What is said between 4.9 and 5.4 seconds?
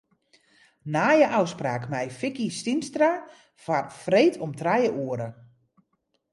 oere.